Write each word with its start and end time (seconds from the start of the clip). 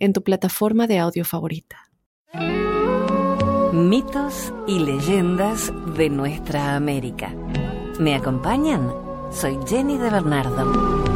en 0.00 0.12
tu 0.12 0.22
plataforma 0.24 0.86
de 0.86 0.98
audio 0.98 1.24
favorita. 1.24 1.76
Mitos 3.72 4.52
y 4.66 4.80
leyendas 4.80 5.72
de 5.94 6.10
nuestra 6.10 6.74
América. 6.74 7.32
¿Me 8.00 8.14
acompañan? 8.16 8.92
Soy 9.30 9.58
Jenny 9.66 9.96
de 9.96 10.10
Bernardo. 10.10 11.10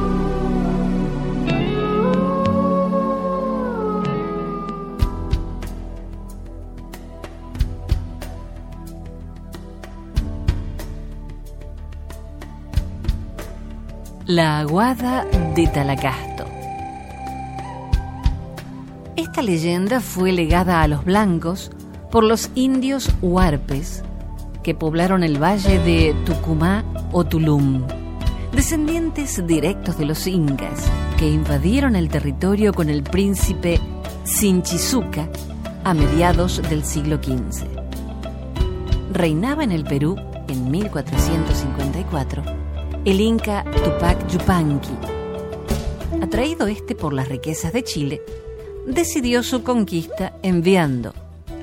La 14.26 14.60
aguada 14.60 15.26
de 15.54 15.66
Talacasto. 15.66 16.33
Esta 19.16 19.42
leyenda 19.42 20.00
fue 20.00 20.32
legada 20.32 20.82
a 20.82 20.88
los 20.88 21.04
blancos 21.04 21.70
por 22.10 22.24
los 22.24 22.50
indios 22.56 23.08
huarpes 23.22 24.02
que 24.64 24.74
poblaron 24.74 25.22
el 25.22 25.40
valle 25.40 25.78
de 25.78 26.16
Tucumá 26.26 26.84
o 27.12 27.24
Tulum, 27.24 27.86
descendientes 28.52 29.46
directos 29.46 29.98
de 29.98 30.06
los 30.06 30.26
incas 30.26 30.82
que 31.16 31.28
invadieron 31.28 31.94
el 31.94 32.08
territorio 32.08 32.72
con 32.72 32.90
el 32.90 33.04
príncipe 33.04 33.78
Sinchizuca 34.24 35.28
a 35.84 35.94
mediados 35.94 36.60
del 36.68 36.84
siglo 36.84 37.18
XV. 37.18 37.66
Reinaba 39.12 39.62
en 39.62 39.70
el 39.70 39.84
Perú 39.84 40.16
en 40.48 40.70
1454 40.72 42.42
el 43.04 43.20
inca 43.20 43.64
Tupac 43.64 44.26
Yupanqui. 44.26 44.94
Atraído 46.20 46.66
este 46.66 46.96
por 46.96 47.12
las 47.12 47.28
riquezas 47.28 47.72
de 47.72 47.84
Chile, 47.84 48.22
decidió 48.86 49.42
su 49.42 49.62
conquista 49.62 50.36
enviando 50.42 51.14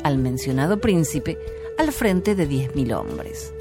al 0.03 0.17
mencionado 0.17 0.80
príncipe 0.80 1.38
al 1.78 1.91
frente 1.91 2.36
de 2.36 2.50
10.000 2.50 2.95
hombres. 2.97 3.53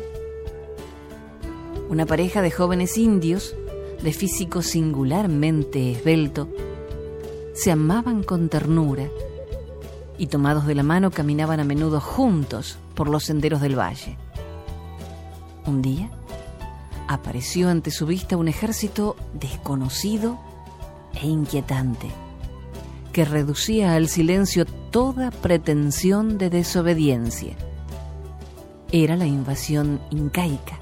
Una 1.89 2.07
pareja 2.07 2.43
de 2.43 2.51
jóvenes 2.51 2.97
indios, 2.99 3.55
de 4.03 4.13
físico 4.13 4.63
singularmente 4.63 5.91
esbelto, 5.91 6.49
se 7.53 7.71
amaban 7.71 8.23
con 8.23 8.49
ternura 8.49 9.09
y 10.17 10.29
tomados 10.29 10.67
de 10.67 10.75
la 10.75 10.83
mano 10.83 11.11
caminaban 11.11 11.61
a 11.61 11.65
menudo 11.65 12.01
juntos 12.01 12.79
por 12.95 13.09
los 13.09 13.25
senderos 13.25 13.61
del 13.61 13.79
valle. 13.79 14.17
Un 15.67 15.83
día, 15.83 16.11
apareció 17.09 17.69
ante 17.69 17.91
su 17.91 18.07
vista 18.07 18.37
un 18.37 18.49
ejército 18.49 19.17
desconocido 19.35 20.39
e 21.21 21.27
inquietante, 21.27 22.11
que 23.13 23.25
reducía 23.25 23.95
al 23.95 24.09
silencio 24.09 24.65
toda 24.91 25.31
pretensión 25.31 26.39
de 26.39 26.51
desobediencia. 26.51 27.55
Era 28.93 29.17
la 29.17 29.27
invasión 29.27 30.01
incaica. 30.11 30.79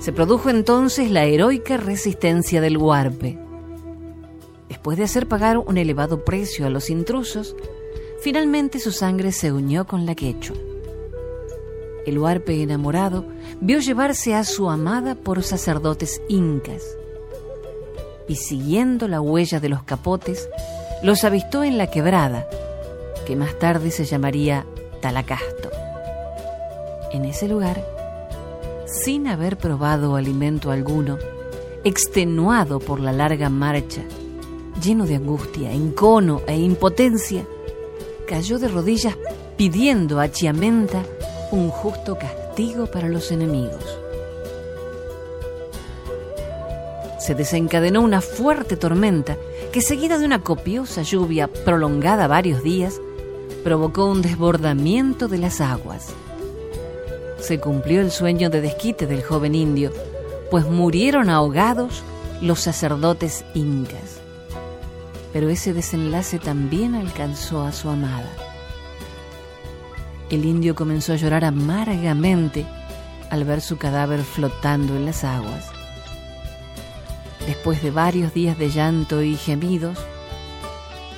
Se 0.00 0.12
produjo 0.12 0.50
entonces 0.50 1.10
la 1.10 1.24
heroica 1.24 1.76
resistencia 1.76 2.60
del 2.60 2.76
Huarpe. 2.76 3.38
Después 4.68 4.98
de 4.98 5.04
hacer 5.04 5.28
pagar 5.28 5.58
un 5.58 5.78
elevado 5.78 6.24
precio 6.24 6.66
a 6.66 6.70
los 6.70 6.90
intrusos, 6.90 7.56
finalmente 8.20 8.80
su 8.80 8.92
sangre 8.92 9.32
se 9.32 9.52
unió 9.52 9.86
con 9.86 10.06
la 10.06 10.14
quechua 10.14 10.56
el 12.06 12.18
huarpe 12.18 12.62
enamorado 12.62 13.24
vio 13.60 13.78
llevarse 13.78 14.34
a 14.34 14.44
su 14.44 14.68
amada 14.70 15.14
por 15.14 15.42
sacerdotes 15.42 16.20
incas 16.28 16.96
y 18.28 18.36
siguiendo 18.36 19.08
la 19.08 19.20
huella 19.20 19.60
de 19.60 19.68
los 19.68 19.82
capotes, 19.82 20.48
los 21.02 21.24
avistó 21.24 21.62
en 21.62 21.78
la 21.78 21.90
quebrada, 21.90 22.46
que 23.26 23.36
más 23.36 23.58
tarde 23.58 23.90
se 23.90 24.04
llamaría 24.04 24.64
Talacasto. 25.00 25.70
En 27.12 27.24
ese 27.24 27.48
lugar, 27.48 27.84
sin 28.86 29.26
haber 29.26 29.56
probado 29.56 30.16
alimento 30.16 30.70
alguno, 30.70 31.18
extenuado 31.84 32.80
por 32.80 33.00
la 33.00 33.12
larga 33.12 33.50
marcha, 33.50 34.02
lleno 34.82 35.06
de 35.06 35.16
angustia, 35.16 35.72
encono 35.72 36.42
e 36.46 36.56
impotencia, 36.56 37.44
cayó 38.26 38.58
de 38.58 38.68
rodillas 38.68 39.16
pidiendo 39.56 40.20
a 40.20 40.30
Chiamenta 40.30 41.02
un 41.50 41.70
justo 41.70 42.16
castigo 42.18 42.86
para 42.86 43.08
los 43.08 43.30
enemigos. 43.30 44.03
Se 47.24 47.34
desencadenó 47.34 48.02
una 48.02 48.20
fuerte 48.20 48.76
tormenta 48.76 49.38
que 49.72 49.80
seguida 49.80 50.18
de 50.18 50.26
una 50.26 50.42
copiosa 50.42 51.00
lluvia 51.00 51.48
prolongada 51.48 52.26
varios 52.26 52.62
días, 52.62 53.00
provocó 53.62 54.04
un 54.04 54.20
desbordamiento 54.20 55.26
de 55.26 55.38
las 55.38 55.62
aguas. 55.62 56.08
Se 57.40 57.58
cumplió 57.58 58.02
el 58.02 58.10
sueño 58.10 58.50
de 58.50 58.60
desquite 58.60 59.06
del 59.06 59.22
joven 59.22 59.54
indio, 59.54 59.90
pues 60.50 60.66
murieron 60.66 61.30
ahogados 61.30 62.02
los 62.42 62.60
sacerdotes 62.60 63.42
incas. 63.54 64.20
Pero 65.32 65.48
ese 65.48 65.72
desenlace 65.72 66.38
también 66.38 66.94
alcanzó 66.94 67.62
a 67.62 67.72
su 67.72 67.88
amada. 67.88 68.28
El 70.28 70.44
indio 70.44 70.74
comenzó 70.74 71.14
a 71.14 71.16
llorar 71.16 71.46
amargamente 71.46 72.66
al 73.30 73.44
ver 73.44 73.62
su 73.62 73.78
cadáver 73.78 74.20
flotando 74.24 74.94
en 74.94 75.06
las 75.06 75.24
aguas. 75.24 75.73
Después 77.46 77.82
de 77.82 77.90
varios 77.90 78.32
días 78.32 78.58
de 78.58 78.70
llanto 78.70 79.22
y 79.22 79.36
gemidos, 79.36 79.98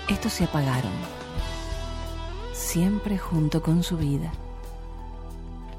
estos 0.09 0.33
se 0.33 0.45
apagaron, 0.45 0.93
siempre 2.53 3.17
junto 3.17 3.63
con 3.63 3.83
su 3.83 3.97
vida. 3.97 4.33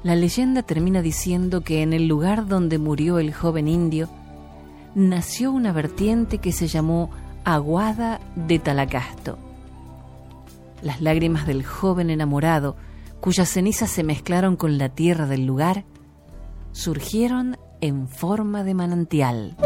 La 0.02 0.14
leyenda 0.16 0.62
termina 0.62 1.02
diciendo 1.02 1.60
que 1.60 1.82
en 1.82 1.92
el 1.92 2.08
lugar 2.08 2.46
donde 2.46 2.78
murió 2.78 3.18
el 3.18 3.34
joven 3.34 3.68
indio, 3.68 4.08
nació 4.94 5.52
una 5.52 5.72
vertiente 5.72 6.38
que 6.38 6.52
se 6.52 6.66
llamó 6.66 7.10
Aguada 7.44 8.20
de 8.34 8.58
Talacasto. 8.58 9.38
Las 10.82 11.02
lágrimas 11.02 11.46
del 11.46 11.64
joven 11.64 12.08
enamorado 12.08 12.76
cuyas 13.20 13.48
cenizas 13.50 13.90
se 13.90 14.04
mezclaron 14.04 14.56
con 14.56 14.78
la 14.78 14.88
tierra 14.88 15.26
del 15.26 15.44
lugar, 15.44 15.84
surgieron 16.72 17.58
en 17.80 18.08
forma 18.08 18.64
de 18.64 18.74
manantial. 18.74 19.56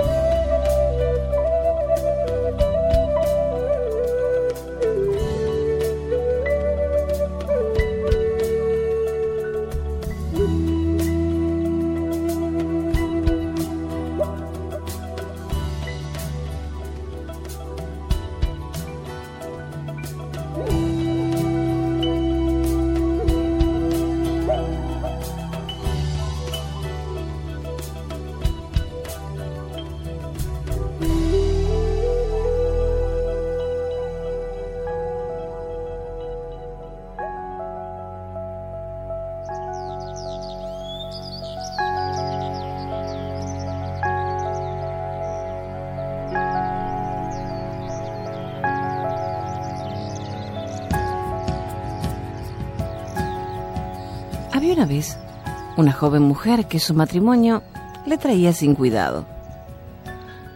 Una 55.82 55.92
joven 55.92 56.22
mujer 56.22 56.68
que 56.68 56.78
su 56.78 56.94
matrimonio 56.94 57.62
le 58.06 58.16
traía 58.16 58.52
sin 58.52 58.74
cuidado. 58.76 59.26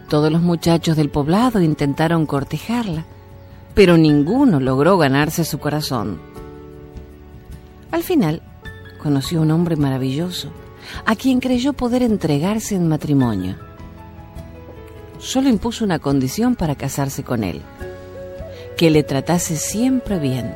Todos 0.09 0.31
los 0.31 0.41
muchachos 0.41 0.95
del 0.95 1.09
poblado 1.09 1.61
intentaron 1.61 2.25
cortejarla, 2.25 3.05
pero 3.73 3.97
ninguno 3.97 4.61
logró 4.61 4.97
ganarse 4.97 5.43
su 5.43 5.59
corazón. 5.59 6.19
Al 7.91 8.03
final, 8.03 8.41
conoció 9.03 9.39
a 9.39 9.41
un 9.41 9.51
hombre 9.51 9.75
maravilloso, 9.75 10.49
a 11.05 11.15
quien 11.17 11.41
creyó 11.41 11.73
poder 11.73 12.03
entregarse 12.03 12.75
en 12.75 12.87
matrimonio. 12.87 13.57
Solo 15.19 15.49
impuso 15.49 15.83
una 15.83 15.99
condición 15.99 16.55
para 16.55 16.75
casarse 16.75 17.23
con 17.23 17.43
él, 17.43 17.61
que 18.77 18.89
le 18.89 19.03
tratase 19.03 19.57
siempre 19.57 20.19
bien. 20.19 20.55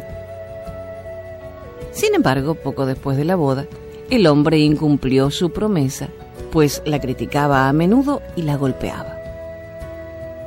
Sin 1.91 2.15
embargo, 2.15 2.55
poco 2.55 2.85
después 2.85 3.17
de 3.17 3.25
la 3.25 3.35
boda, 3.35 3.65
el 4.11 4.27
hombre 4.27 4.59
incumplió 4.59 5.31
su 5.31 5.51
promesa, 5.51 6.09
pues 6.51 6.81
la 6.85 6.99
criticaba 6.99 7.69
a 7.69 7.73
menudo 7.73 8.21
y 8.35 8.41
la 8.41 8.57
golpeaba. 8.57 9.15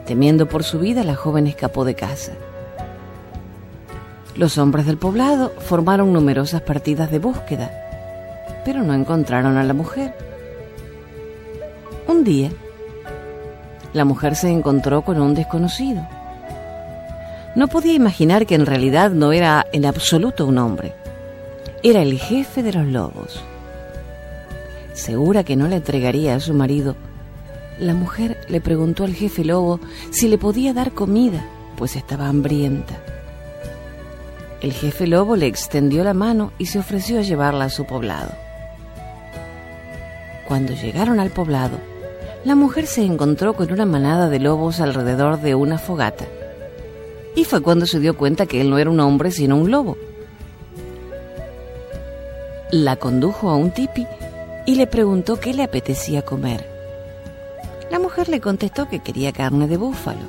Temiendo 0.05 0.47
por 0.47 0.65
su 0.65 0.79
vida, 0.79 1.03
la 1.03 1.17
joven 1.17 1.47
escapó 1.47 1.87
de 1.87 1.95
casa. 1.95 2.33
Los 4.37 4.59
hombres 4.59 4.85
del 4.85 4.99
poblado 4.99 5.51
formaron 5.61 6.13
numerosas 6.13 6.61
partidas 6.61 7.11
de 7.11 7.19
búsqueda, 7.19 7.71
pero 8.67 8.83
no 8.83 8.93
encontraron 8.93 9.57
a 9.57 9.65
la 9.65 9.73
mujer. 9.73 10.15
Un 12.07 12.23
día, 12.23 12.51
la 13.95 14.05
mujer 14.05 14.37
se 14.37 14.51
encontró 14.51 15.01
con 15.03 15.19
un 15.23 15.35
desconocido. 15.35 16.07
No 17.55 17.69
podía 17.69 17.95
imaginar 17.95 18.45
que 18.45 18.57
en 18.57 18.67
realidad 18.67 19.11
no 19.11 19.33
era 19.33 19.65
en 19.73 19.87
absoluto 19.87 20.45
un 20.45 20.59
hombre. 20.59 20.93
Era 21.83 22.03
el 22.03 22.19
jefe 22.19 22.63
de 22.63 22.75
los 22.75 22.87
lobos. 22.87 23.43
Segura 24.95 25.43
que 25.43 25.57
no 25.57 25.67
le 25.67 25.77
entregaría 25.77 26.37
a 26.37 26.41
su 26.41 26.55
marido, 26.55 26.95
la 27.79 27.95
mujer 27.95 28.39
le 28.49 28.61
preguntó 28.61 29.03
al 29.03 29.15
jefe 29.15 29.45
lobo 29.45 29.81
si 30.11 30.29
le 30.29 30.39
podía 30.39 30.73
dar 30.73 30.93
comida, 30.93 31.45
pues 31.77 31.97
estaba 31.97 32.29
hambrienta. 32.29 32.95
El 34.61 34.73
jefe 34.73 35.09
lobo 35.09 35.35
le 35.35 35.47
extendió 35.47 36.05
la 36.05 36.15
mano 36.15 36.53
y 36.59 36.67
se 36.67 36.79
ofreció 36.79 37.19
a 37.19 37.23
llevarla 37.23 37.65
a 37.65 37.71
su 37.71 37.85
poblado. 37.85 38.31
Cuando 40.47 40.75
llegaron 40.75 41.19
al 41.19 41.31
poblado, 41.31 41.79
la 42.45 42.55
mujer 42.55 42.87
se 42.87 43.05
encontró 43.05 43.55
con 43.55 43.73
una 43.73 43.87
manada 43.87 44.29
de 44.29 44.39
lobos 44.39 44.79
alrededor 44.79 45.41
de 45.41 45.57
una 45.57 45.79
fogata. 45.79 46.27
Y 47.35 47.45
fue 47.45 47.63
cuando 47.63 47.87
se 47.87 47.99
dio 47.99 48.17
cuenta 48.17 48.47
que 48.47 48.61
él 48.61 48.71
no 48.71 48.79
era 48.79 48.91
un 48.91 49.01
hombre 49.01 49.33
sino 49.33 49.57
un 49.57 49.73
lobo. 49.73 49.99
La 52.71 52.97
condujo 52.97 53.51
a 53.51 53.57
un 53.57 53.73
tipi 53.73 54.07
y 54.67 54.77
le 54.77 54.87
preguntó 54.87 55.39
qué 55.39 55.55
le 55.55 55.63
apetecía 55.63 56.23
comer. 56.23 56.69
La 57.91 57.99
mujer 57.99 58.29
le 58.29 58.41
contestó 58.41 58.89
que 58.89 59.01
quería 59.01 59.33
carne 59.33 59.69
de 59.69 59.77
búfalo. 59.77 60.27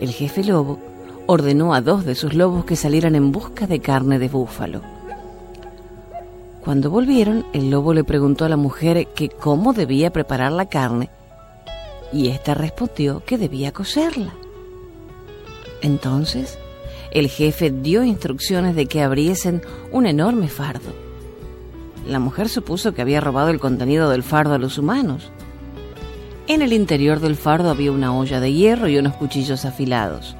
El 0.00 0.10
jefe 0.10 0.44
lobo 0.44 0.78
ordenó 1.26 1.74
a 1.74 1.80
dos 1.80 2.04
de 2.04 2.14
sus 2.14 2.34
lobos 2.34 2.64
que 2.64 2.76
salieran 2.76 3.14
en 3.14 3.32
busca 3.32 3.66
de 3.66 3.80
carne 3.80 4.18
de 4.18 4.28
búfalo. 4.28 4.82
Cuando 6.62 6.90
volvieron, 6.90 7.46
el 7.52 7.70
lobo 7.70 7.94
le 7.94 8.04
preguntó 8.04 8.44
a 8.44 8.48
la 8.48 8.56
mujer 8.56 9.08
que 9.14 9.28
cómo 9.28 9.72
debía 9.72 10.12
preparar 10.12 10.52
la 10.52 10.66
carne 10.66 11.10
y 12.12 12.28
ésta 12.28 12.54
respondió 12.54 13.22
que 13.24 13.38
debía 13.38 13.72
cocerla. 13.72 14.34
Entonces, 15.82 16.58
el 17.10 17.28
jefe 17.28 17.70
dio 17.70 18.04
instrucciones 18.04 18.74
de 18.74 18.86
que 18.86 19.02
abriesen 19.02 19.62
un 19.92 20.06
enorme 20.06 20.48
fardo. 20.48 21.07
La 22.08 22.18
mujer 22.18 22.48
supuso 22.48 22.94
que 22.94 23.02
había 23.02 23.20
robado 23.20 23.50
el 23.50 23.60
contenido 23.60 24.08
del 24.08 24.22
fardo 24.22 24.54
a 24.54 24.58
los 24.58 24.78
humanos. 24.78 25.30
En 26.46 26.62
el 26.62 26.72
interior 26.72 27.20
del 27.20 27.36
fardo 27.36 27.70
había 27.70 27.92
una 27.92 28.16
olla 28.16 28.40
de 28.40 28.50
hierro 28.50 28.88
y 28.88 28.96
unos 28.96 29.14
cuchillos 29.16 29.66
afilados. 29.66 30.34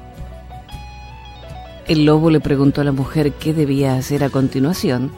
El 1.87 2.05
lobo 2.05 2.31
le 2.31 2.39
preguntó 2.39 2.81
a 2.81 2.83
la 2.83 2.91
mujer 2.91 3.33
qué 3.33 3.53
debía 3.53 3.95
hacer 3.95 4.23
a 4.23 4.31
continuación 4.31 5.11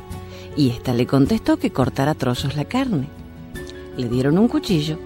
y 0.58 0.72
ésta 0.72 0.94
le 0.94 1.08
contestó 1.08 1.56
que 1.56 1.72
cortara 1.72 2.16
trozos 2.16 2.58
la 2.58 2.66
carne. 2.66 3.08
Le 3.96 4.10
dieron 4.10 4.38
un 4.38 4.50
cuchillo 4.50 5.00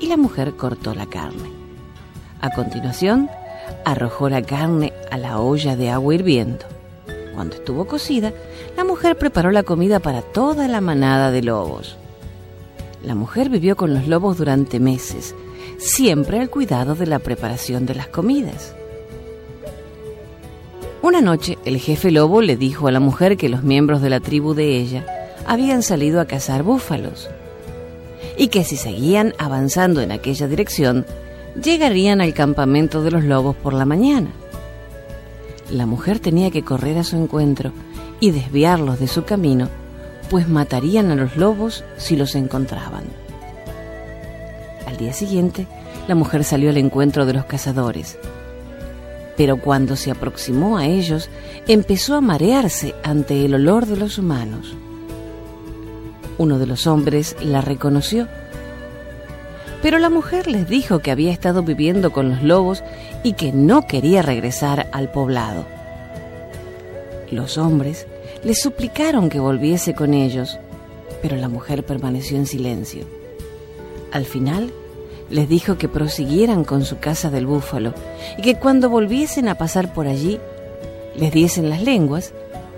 y 0.00 0.06
la 0.06 0.16
mujer 0.16 0.54
cortó 0.56 0.92
la 0.92 1.06
carne. 1.06 1.50
A 2.40 2.50
continuación, 2.50 3.30
arrojó 3.84 4.28
la 4.28 4.42
carne 4.42 4.92
a 5.12 5.18
la 5.18 5.38
olla 5.38 5.76
de 5.76 5.90
agua 5.90 6.16
hirviendo. 6.16 6.66
Cuando 7.40 7.56
estuvo 7.56 7.86
cocida, 7.86 8.34
la 8.76 8.84
mujer 8.84 9.16
preparó 9.16 9.50
la 9.50 9.62
comida 9.62 9.98
para 9.98 10.20
toda 10.20 10.68
la 10.68 10.82
manada 10.82 11.30
de 11.30 11.42
lobos. 11.42 11.96
La 13.02 13.14
mujer 13.14 13.48
vivió 13.48 13.76
con 13.76 13.94
los 13.94 14.06
lobos 14.06 14.36
durante 14.36 14.78
meses, 14.78 15.34
siempre 15.78 16.38
al 16.38 16.50
cuidado 16.50 16.94
de 16.94 17.06
la 17.06 17.18
preparación 17.18 17.86
de 17.86 17.94
las 17.94 18.08
comidas. 18.08 18.74
Una 21.00 21.22
noche 21.22 21.56
el 21.64 21.78
jefe 21.78 22.10
lobo 22.10 22.42
le 22.42 22.58
dijo 22.58 22.88
a 22.88 22.92
la 22.92 23.00
mujer 23.00 23.38
que 23.38 23.48
los 23.48 23.62
miembros 23.62 24.02
de 24.02 24.10
la 24.10 24.20
tribu 24.20 24.52
de 24.52 24.76
ella 24.76 25.06
habían 25.46 25.82
salido 25.82 26.20
a 26.20 26.26
cazar 26.26 26.62
búfalos 26.62 27.30
y 28.36 28.48
que 28.48 28.64
si 28.64 28.76
seguían 28.76 29.32
avanzando 29.38 30.02
en 30.02 30.12
aquella 30.12 30.46
dirección, 30.46 31.06
llegarían 31.54 32.20
al 32.20 32.34
campamento 32.34 33.02
de 33.02 33.12
los 33.12 33.24
lobos 33.24 33.56
por 33.56 33.72
la 33.72 33.86
mañana. 33.86 34.30
La 35.70 35.86
mujer 35.86 36.18
tenía 36.18 36.50
que 36.50 36.62
correr 36.62 36.98
a 36.98 37.04
su 37.04 37.16
encuentro 37.16 37.72
y 38.18 38.32
desviarlos 38.32 38.98
de 38.98 39.06
su 39.06 39.24
camino 39.24 39.68
pues 40.28 40.48
matarían 40.48 41.10
a 41.10 41.16
los 41.16 41.36
lobos 41.36 41.84
si 41.96 42.16
los 42.16 42.34
encontraban. 42.34 43.04
Al 44.86 44.96
día 44.96 45.12
siguiente, 45.12 45.66
la 46.08 46.14
mujer 46.14 46.44
salió 46.44 46.70
al 46.70 46.76
encuentro 46.76 47.26
de 47.26 47.34
los 47.34 47.44
cazadores, 47.44 48.18
pero 49.36 49.56
cuando 49.56 49.96
se 49.96 50.10
aproximó 50.10 50.78
a 50.78 50.86
ellos, 50.86 51.30
empezó 51.66 52.14
a 52.14 52.20
marearse 52.20 52.94
ante 53.02 53.44
el 53.44 53.54
olor 53.54 53.86
de 53.86 53.96
los 53.96 54.18
humanos. 54.18 54.74
Uno 56.38 56.58
de 56.58 56.66
los 56.66 56.86
hombres 56.86 57.36
la 57.42 57.60
reconoció, 57.60 58.28
pero 59.82 59.98
la 59.98 60.10
mujer 60.10 60.46
les 60.46 60.68
dijo 60.68 60.98
que 60.98 61.10
había 61.10 61.32
estado 61.32 61.62
viviendo 61.62 62.12
con 62.12 62.28
los 62.28 62.42
lobos 62.42 62.82
y 63.22 63.34
que 63.34 63.52
no 63.52 63.86
quería 63.86 64.22
regresar 64.22 64.88
al 64.92 65.10
poblado. 65.10 65.64
Los 67.30 67.58
hombres 67.58 68.06
le 68.42 68.54
suplicaron 68.54 69.28
que 69.28 69.38
volviese 69.38 69.94
con 69.94 70.14
ellos, 70.14 70.58
pero 71.22 71.36
la 71.36 71.48
mujer 71.48 71.84
permaneció 71.84 72.36
en 72.36 72.46
silencio. 72.46 73.04
Al 74.12 74.24
final, 74.24 74.72
les 75.30 75.48
dijo 75.48 75.78
que 75.78 75.88
prosiguieran 75.88 76.64
con 76.64 76.84
su 76.84 76.98
casa 76.98 77.30
del 77.30 77.46
búfalo 77.46 77.94
y 78.36 78.42
que 78.42 78.56
cuando 78.56 78.90
volviesen 78.90 79.48
a 79.48 79.56
pasar 79.56 79.92
por 79.92 80.08
allí, 80.08 80.40
les 81.14 81.32
diesen 81.32 81.70
las 81.70 81.82
lenguas 81.82 82.32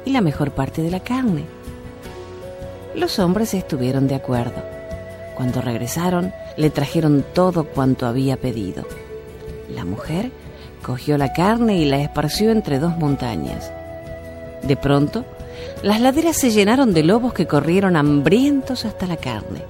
y 0.05 0.11
la 0.11 0.21
mejor 0.21 0.51
parte 0.51 0.83
de 0.83 0.91
la 0.91 1.01
carne. 1.01 1.45
Los 2.95 3.19
hombres 3.19 3.55
estuvieron 3.55 4.07
de 4.07 4.17
acuerdo. 4.17 4.63
Cuando 5.35 5.63
regresaron, 5.63 6.33
le 6.57 6.69
trajeron 6.69 7.25
todo 7.33 7.65
cuanto 7.65 8.07
había 8.07 8.37
pedido. 8.37 8.85
La 9.75 9.85
mujer 9.85 10.31
cogió 10.83 11.17
la 11.19 11.33
carne 11.33 11.77
y 11.79 11.85
la 11.85 12.01
esparció 12.01 12.51
entre 12.51 12.79
dos 12.79 12.97
montañas. 12.99 13.73
De 14.63 14.77
pronto, 14.77 15.25
las 15.83 16.01
laderas 16.01 16.37
se 16.37 16.51
llenaron 16.51 16.93
de 16.93 17.03
lobos 17.03 17.33
que 17.33 17.47
corrieron 17.47 17.97
hambrientos 17.97 18.85
hasta 18.85 19.07
la 19.07 19.17
carne. 19.17 19.63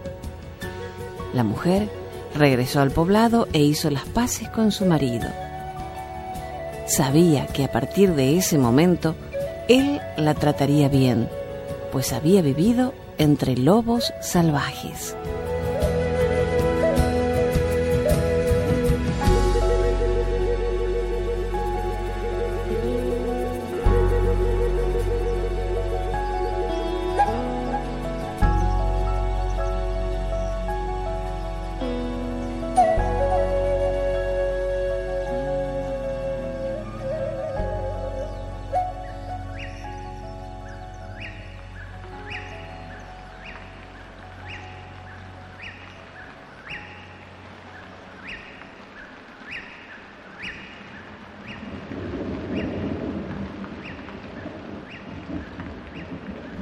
La 1.33 1.45
mujer 1.45 1.89
regresó 2.35 2.81
al 2.81 2.91
poblado 2.91 3.49
e 3.53 3.61
hizo 3.61 3.91
las 3.91 4.05
paces 4.05 4.49
con 4.49 4.73
su 4.73 4.85
marido. 4.87 5.29
Sabía 6.87 7.47
que 7.47 7.65
a 7.65 7.73
partir 7.73 8.15
de 8.15 8.37
ese 8.37 8.59
momento 8.59 9.15
él 9.69 10.01
la 10.17 10.35
trataría 10.35 10.89
bien, 10.89 11.29
pues 11.91 12.13
había 12.13 12.43
vivido 12.43 12.93
entre 13.19 13.57
lobos 13.57 14.13
salvajes. 14.21 15.17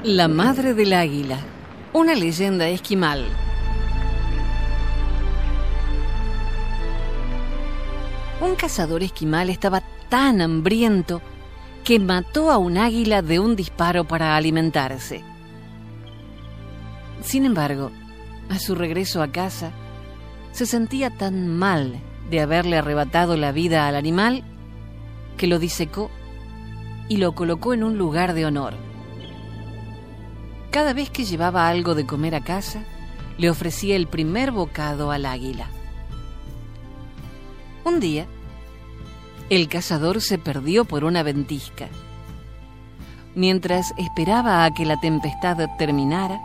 La 0.04 0.28
madre 0.28 0.73
del 0.73 0.95
águila, 0.95 1.37
una 1.92 2.14
leyenda 2.14 2.66
esquimal. 2.69 3.23
Un 8.40 8.54
cazador 8.54 9.02
esquimal 9.02 9.50
estaba 9.50 9.83
tan 10.09 10.40
hambriento 10.40 11.21
que 11.85 11.99
mató 11.99 12.50
a 12.50 12.57
un 12.57 12.78
águila 12.78 13.21
de 13.21 13.40
un 13.40 13.57
disparo 13.57 14.04
para 14.04 14.37
alimentarse. 14.37 15.23
Sin 17.21 17.45
embargo, 17.45 17.90
a 18.49 18.59
su 18.59 18.75
regreso 18.75 19.21
a 19.21 19.30
casa, 19.30 19.71
se 20.52 20.64
sentía 20.64 21.11
tan 21.11 21.47
mal 21.47 22.00
de 22.30 22.40
haberle 22.40 22.78
arrebatado 22.78 23.37
la 23.37 23.52
vida 23.52 23.87
al 23.87 23.97
animal 23.97 24.45
que 25.37 25.47
lo 25.47 25.59
disecó 25.59 26.11
y 27.11 27.19
lo 27.19 27.35
colocó 27.35 27.75
en 27.75 27.85
un 27.85 27.99
lugar 27.99 28.33
de 28.33 28.47
honor. 28.47 28.89
Cada 30.70 30.92
vez 30.92 31.10
que 31.10 31.24
llevaba 31.24 31.68
algo 31.68 31.94
de 31.94 32.06
comer 32.06 32.34
a 32.34 32.42
casa, 32.42 32.84
le 33.38 33.50
ofrecía 33.50 33.96
el 33.96 34.06
primer 34.06 34.52
bocado 34.52 35.10
al 35.10 35.26
águila. 35.26 35.66
Un 37.84 37.98
día, 37.98 38.26
el 39.48 39.68
cazador 39.68 40.20
se 40.20 40.38
perdió 40.38 40.84
por 40.84 41.04
una 41.04 41.24
ventisca. 41.24 41.88
Mientras 43.34 43.92
esperaba 43.98 44.64
a 44.64 44.72
que 44.72 44.84
la 44.84 45.00
tempestad 45.00 45.58
terminara, 45.76 46.40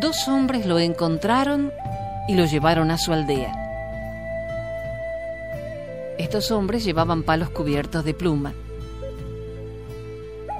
dos 0.00 0.26
hombres 0.26 0.66
lo 0.66 0.80
encontraron 0.80 1.70
y 2.28 2.34
lo 2.34 2.44
llevaron 2.44 2.90
a 2.90 2.98
su 2.98 3.12
aldea. 3.12 3.54
Estos 6.18 6.50
hombres 6.50 6.84
llevaban 6.84 7.22
palos 7.22 7.50
cubiertos 7.50 8.04
de 8.04 8.14
pluma. 8.14 8.52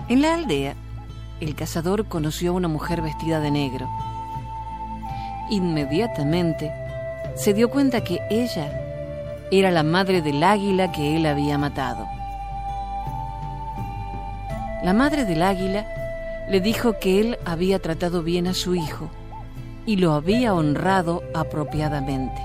En 0.09 0.23
la 0.23 0.35
aldea, 0.35 0.77
el 1.41 1.55
cazador 1.55 2.07
conoció 2.07 2.51
a 2.53 2.55
una 2.55 2.69
mujer 2.69 3.03
vestida 3.03 3.41
de 3.41 3.51
negro. 3.51 3.89
Inmediatamente 5.51 6.73
se 7.35 7.53
dio 7.53 7.69
cuenta 7.69 8.03
que 8.03 8.21
ella 8.31 8.71
era 9.51 9.71
la 9.71 9.83
madre 9.83 10.23
del 10.23 10.43
águila 10.43 10.93
que 10.93 11.17
él 11.17 11.27
había 11.27 11.59
matado. 11.59 12.07
La 14.83 14.93
madre 14.93 15.25
del 15.25 15.43
águila 15.43 15.87
le 16.49 16.61
dijo 16.61 16.99
que 16.99 17.21
él 17.21 17.39
había 17.45 17.79
tratado 17.79 18.23
bien 18.23 18.47
a 18.47 18.55
su 18.55 18.75
hijo 18.75 19.11
y 19.85 19.97
lo 19.97 20.13
había 20.13 20.55
honrado 20.55 21.23
apropiadamente. 21.35 22.41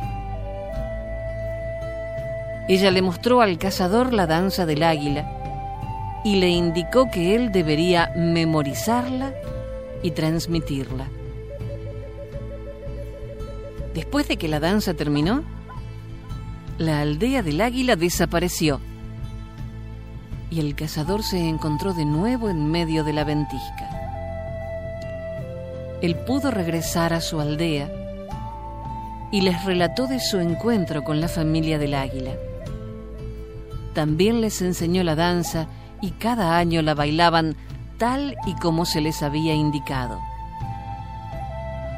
Ella 2.68 2.92
le 2.92 3.02
mostró 3.02 3.42
al 3.42 3.58
cazador 3.58 4.14
la 4.14 4.28
danza 4.28 4.66
del 4.66 4.84
águila 4.84 5.41
y 6.24 6.36
le 6.36 6.50
indicó 6.50 7.10
que 7.10 7.36
él 7.36 7.52
debería 7.52 8.12
memorizarla 8.16 9.34
y 10.04 10.12
transmitirla. 10.12 11.08
Después 13.94 14.28
de 14.28 14.38
que 14.38 14.48
la 14.48 14.60
danza 14.60 14.94
terminó, 14.94 15.44
la 16.78 17.02
aldea 17.02 17.44
del 17.44 17.62
águila 17.62 17.96
desapareció 17.96 18.80
y 20.50 20.60
el 20.60 20.76
cazador 20.76 21.24
se 21.24 21.48
encontró 21.48 21.94
de 21.94 22.06
nuevo 22.06 22.50
en 22.50 22.70
medio 22.72 23.04
de 23.04 23.14
la 23.14 23.24
ventisca. 23.24 23.90
Él 26.02 26.16
pudo 26.16 26.52
regresar 26.52 27.14
a 27.14 27.22
su 27.22 27.40
aldea 27.40 27.90
y 29.32 29.42
les 29.42 29.64
relató 29.64 30.08
de 30.08 30.20
su 30.20 30.40
encuentro 30.40 31.04
con 31.04 31.22
la 31.22 31.28
familia 31.28 31.78
del 31.78 31.94
águila. 31.94 32.32
También 33.94 34.42
les 34.42 34.62
enseñó 34.62 35.04
la 35.04 35.16
danza 35.16 35.68
y 36.02 36.12
cada 36.12 36.58
año 36.58 36.82
la 36.82 36.94
bailaban 36.94 37.56
tal 37.98 38.36
y 38.46 38.56
como 38.56 38.86
se 38.86 39.02
les 39.02 39.22
había 39.22 39.54
indicado. 39.54 40.20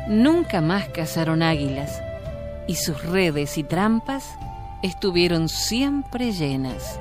Nunca 0.07 0.59
más 0.59 0.89
cazaron 0.89 1.41
águilas 1.41 2.01
y 2.67 2.75
sus 2.75 3.03
redes 3.03 3.57
y 3.57 3.63
trampas 3.63 4.37
estuvieron 4.81 5.47
siempre 5.47 6.33
llenas. 6.33 6.99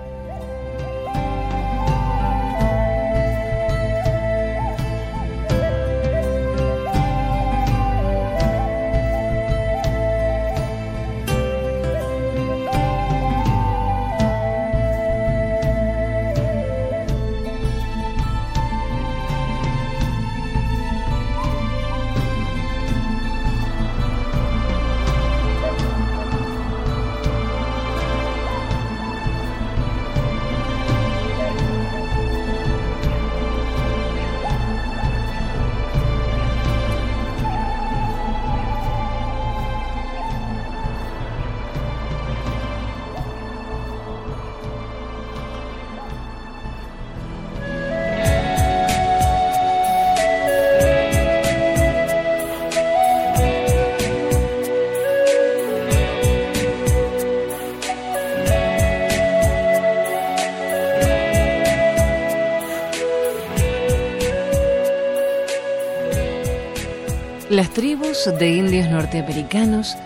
Las 67.63 67.75
tribus 67.75 68.29
de 68.41 68.57
indios 68.57 68.91
norteamericanos 68.91 69.97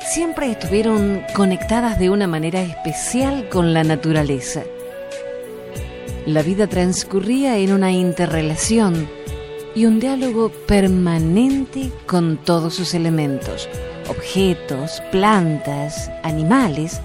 siempre 0.00 0.50
estuvieron 0.50 1.22
conectadas 1.34 1.98
de 1.98 2.08
una 2.08 2.26
manera 2.26 2.62
especial 2.62 3.46
con 3.50 3.74
la 3.74 3.84
naturaleza. 3.84 4.62
La 6.24 6.40
vida 6.40 6.66
transcurría 6.66 7.58
en 7.58 7.74
una 7.74 7.92
interrelación 7.92 9.06
y 9.74 9.84
un 9.84 10.00
diálogo 10.00 10.48
permanente 10.48 11.90
con 12.06 12.38
todos 12.38 12.74
sus 12.74 12.94
elementos, 12.94 13.68
objetos, 14.08 15.02
plantas, 15.12 16.10
animales, 16.22 17.02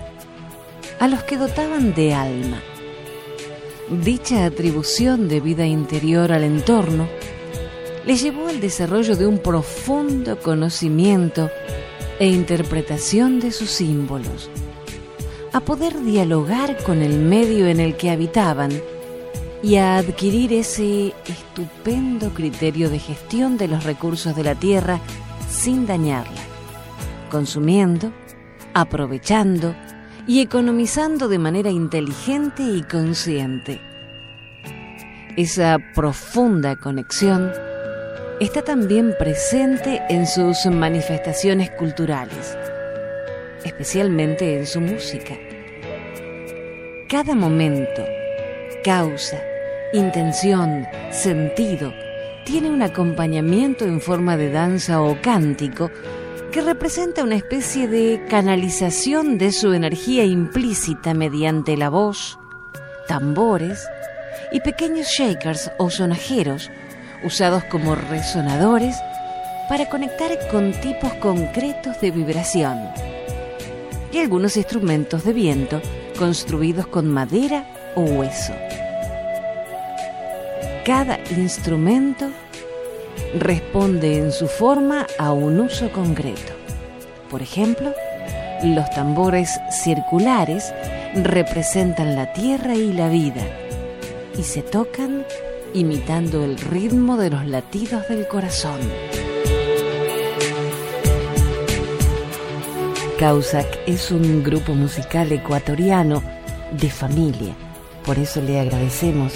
a 1.02 1.10
los 1.10 1.24
que 1.24 1.36
dotaban 1.36 1.94
de 1.94 2.14
alma. 2.14 2.62
Dicha 3.90 4.46
atribución 4.46 5.28
de 5.28 5.42
vida 5.42 5.66
interior 5.66 6.32
al 6.32 6.46
entorno 6.46 7.10
le 8.06 8.16
llevó 8.16 8.48
al 8.48 8.60
desarrollo 8.60 9.16
de 9.16 9.28
un 9.28 9.40
profundo 9.40 10.40
conocimiento 10.40 11.50
e 12.20 12.28
interpretación 12.28 13.40
de 13.40 13.52
sus 13.52 13.70
símbolos, 13.70 14.50
a 15.54 15.60
poder 15.62 16.00
dialogar 16.02 16.82
con 16.84 17.02
el 17.02 17.18
medio 17.20 17.68
en 17.68 17.80
el 17.80 17.96
que 17.96 18.10
habitaban 18.10 18.72
y 19.62 19.76
a 19.76 19.98
adquirir 19.98 20.54
ese 20.54 21.14
estupendo 21.26 22.30
criterio 22.34 22.90
de 22.90 23.00
gestión 23.00 23.58
de 23.58 23.68
los 23.68 23.84
recursos 23.84 24.36
de 24.36 24.44
la 24.44 24.56
tierra 24.56 25.00
sin 25.50 25.86
dañarla, 25.86 26.42
consumiendo, 27.30 28.12
aprovechando 28.74 29.76
y 30.28 30.42
economizando 30.42 31.28
de 31.28 31.40
manera 31.40 31.72
inteligente 31.72 32.64
y 32.64 32.84
consciente. 32.84 33.82
Esa 35.36 35.78
profunda 35.96 36.76
conexión 36.76 37.52
está 38.40 38.62
también 38.62 39.16
presente 39.20 40.02
en 40.10 40.26
sus 40.26 40.66
manifestaciones 40.66 41.72
culturales, 41.72 42.58
especialmente 43.66 44.58
en 44.58 44.66
su 44.66 44.80
música. 44.80 45.38
Cada 47.10 47.36
momento, 47.36 48.06
causa, 48.84 49.42
intención, 49.92 50.88
sentido, 51.12 51.94
tiene 52.46 52.70
un 52.70 52.82
acompañamiento 52.82 53.84
en 53.84 54.00
forma 54.00 54.38
de 54.38 54.52
danza 54.52 55.02
o 55.02 55.22
cántico 55.22 55.92
que 56.54 56.62
representa 56.62 57.24
una 57.24 57.36
especie 57.36 57.90
de 57.90 58.26
canalización 58.30 59.38
de 59.38 59.52
su 59.52 59.74
energía 59.74 60.24
implícita 60.24 61.14
mediante 61.14 61.76
la 61.76 61.90
voz, 61.90 62.40
tambores 63.08 63.86
y 64.52 64.62
pequeños 64.62 65.08
shakers 65.08 65.72
o 65.78 65.90
sonajeros 65.90 66.72
usados 67.24 67.64
como 67.66 67.96
resonadores 67.96 68.98
para 69.68 69.88
conectar 69.88 70.32
con 70.50 70.72
tipos 70.74 71.14
concretos 71.16 72.02
de 72.02 72.12
vibración, 72.12 72.90
y 74.12 74.18
algunos 74.18 74.58
instrumentos 74.58 75.24
de 75.24 75.34
viento 75.34 75.82
construidos 76.18 76.88
con 76.88 77.08
madera 77.08 77.66
o 77.96 78.02
hueso. 78.02 78.54
Cada 80.84 81.20
instrumento 81.38 82.30
responde 83.38 84.18
en 84.18 84.32
su 84.32 84.48
forma 84.48 85.06
a 85.20 85.32
un 85.32 85.60
uso 85.60 85.92
concreto. 85.92 86.54
Por 87.30 87.44
ejemplo, 87.44 87.94
los 88.64 88.90
tambores 88.90 89.60
circulares 89.70 90.74
representan 91.14 92.16
la 92.16 92.34
tierra 92.34 92.74
y 92.74 92.92
la 92.92 93.10
vida 93.10 93.44
y 94.38 94.44
se 94.44 94.62
tocan 94.62 95.26
imitando 95.74 96.44
el 96.44 96.58
ritmo 96.58 97.18
de 97.18 97.30
los 97.30 97.46
latidos 97.46 98.08
del 98.08 98.28
corazón. 98.28 98.80
Causac 103.20 103.68
es 103.86 104.12
un 104.12 104.44
grupo 104.44 104.74
musical 104.74 105.32
ecuatoriano 105.32 106.24
de 106.72 106.90
familia. 106.90 107.54
Por 108.06 108.18
eso 108.18 108.42
le 108.42 108.60
agradecemos 108.60 109.34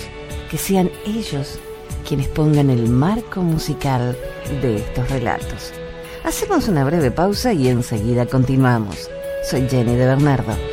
que 0.50 0.58
sean 0.58 0.90
ellos 1.06 1.60
quienes 2.08 2.28
pongan 2.30 2.70
el 2.70 2.88
marco 2.90 3.42
musical 3.42 4.18
de 4.62 4.78
estos 4.78 5.10
relatos. 5.10 5.74
Hacemos 6.24 6.68
una 6.68 6.86
breve 6.86 7.12
pausa 7.12 7.52
y 7.52 7.68
enseguida 7.68 8.26
continuamos. 8.26 9.10
Soy 9.44 9.68
Jenny 9.68 9.96
de 9.96 10.06
Bernardo. 10.06 10.73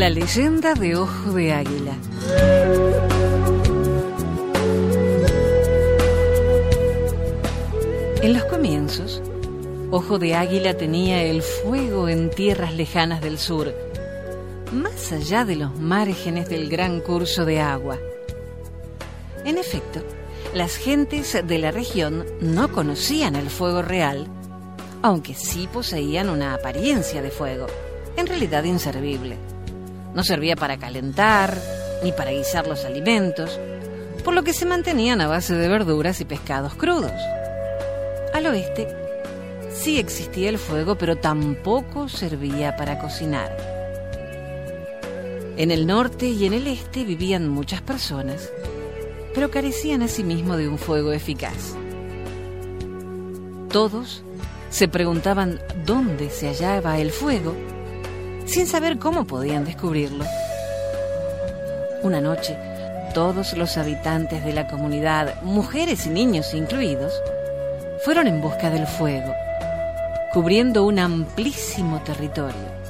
La 0.00 0.08
leyenda 0.08 0.72
de 0.72 0.96
Ojo 0.96 1.32
de 1.32 1.52
Águila. 1.52 1.92
En 8.22 8.32
los 8.32 8.44
comienzos, 8.46 9.20
Ojo 9.90 10.18
de 10.18 10.34
Águila 10.34 10.72
tenía 10.72 11.22
el 11.22 11.42
fuego 11.42 12.08
en 12.08 12.30
tierras 12.30 12.72
lejanas 12.72 13.20
del 13.20 13.36
sur, 13.38 13.74
más 14.72 15.12
allá 15.12 15.44
de 15.44 15.56
los 15.56 15.78
márgenes 15.78 16.48
del 16.48 16.70
gran 16.70 17.00
curso 17.00 17.44
de 17.44 17.60
agua. 17.60 17.98
En 19.44 19.58
efecto, 19.58 20.00
las 20.54 20.76
gentes 20.76 21.46
de 21.46 21.58
la 21.58 21.72
región 21.72 22.24
no 22.40 22.72
conocían 22.72 23.36
el 23.36 23.50
fuego 23.50 23.82
real, 23.82 24.28
aunque 25.02 25.34
sí 25.34 25.68
poseían 25.70 26.30
una 26.30 26.54
apariencia 26.54 27.20
de 27.20 27.30
fuego, 27.30 27.66
en 28.16 28.26
realidad 28.26 28.64
inservible. 28.64 29.36
No 30.14 30.24
servía 30.24 30.56
para 30.56 30.78
calentar 30.78 31.56
ni 32.02 32.12
para 32.12 32.32
guisar 32.32 32.66
los 32.66 32.84
alimentos, 32.84 33.58
por 34.24 34.34
lo 34.34 34.42
que 34.42 34.52
se 34.52 34.66
mantenían 34.66 35.20
a 35.20 35.28
base 35.28 35.54
de 35.54 35.68
verduras 35.68 36.20
y 36.20 36.24
pescados 36.24 36.74
crudos. 36.74 37.12
Al 38.34 38.46
oeste 38.46 38.88
sí 39.70 39.98
existía 39.98 40.48
el 40.48 40.58
fuego, 40.58 40.96
pero 40.96 41.16
tampoco 41.16 42.08
servía 42.08 42.76
para 42.76 42.98
cocinar. 42.98 43.56
En 45.56 45.70
el 45.70 45.86
norte 45.86 46.26
y 46.26 46.46
en 46.46 46.54
el 46.54 46.66
este 46.66 47.04
vivían 47.04 47.48
muchas 47.48 47.82
personas, 47.82 48.50
pero 49.34 49.50
carecían 49.50 50.02
asimismo 50.02 50.56
de 50.56 50.68
un 50.68 50.78
fuego 50.78 51.12
eficaz. 51.12 51.76
Todos 53.70 54.22
se 54.70 54.88
preguntaban 54.88 55.60
dónde 55.84 56.30
se 56.30 56.48
hallaba 56.48 56.98
el 56.98 57.10
fuego 57.10 57.54
sin 58.50 58.66
saber 58.66 58.98
cómo 58.98 59.28
podían 59.28 59.64
descubrirlo. 59.64 60.24
Una 62.02 62.20
noche, 62.20 62.58
todos 63.14 63.56
los 63.56 63.76
habitantes 63.76 64.44
de 64.44 64.52
la 64.52 64.66
comunidad, 64.66 65.40
mujeres 65.42 66.06
y 66.06 66.10
niños 66.10 66.52
incluidos, 66.52 67.12
fueron 68.04 68.26
en 68.26 68.40
busca 68.40 68.68
del 68.70 68.88
fuego, 68.88 69.32
cubriendo 70.32 70.84
un 70.84 70.98
amplísimo 70.98 72.00
territorio. 72.02 72.80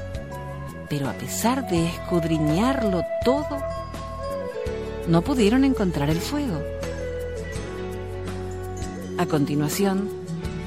Pero 0.88 1.11
a 1.11 1.12
pesar 1.12 1.68
de 1.68 1.88
escudriñarlo 1.88 3.03
todo, 3.23 3.62
no 5.09 5.20
pudieron 5.20 5.64
encontrar 5.64 6.09
el 6.09 6.20
fuego. 6.20 6.59
A 9.18 9.27
continuación, 9.27 10.09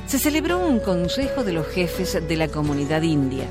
se 0.06 0.20
celebró 0.20 0.60
un 0.60 0.80
consejo 0.80 1.44
de 1.44 1.54
los 1.54 1.66
jefes 1.66 2.28
de 2.28 2.36
la 2.36 2.48
comunidad 2.48 3.02
india 3.02 3.48